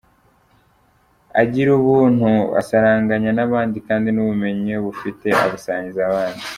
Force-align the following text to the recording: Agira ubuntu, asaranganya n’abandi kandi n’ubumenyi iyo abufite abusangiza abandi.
Agira 1.41 1.69
ubuntu, 1.79 2.29
asaranganya 2.61 3.31
n’abandi 3.33 3.77
kandi 3.87 4.09
n’ubumenyi 4.11 4.63
iyo 4.69 4.79
abufite 4.81 5.27
abusangiza 5.43 6.01
abandi. 6.09 6.43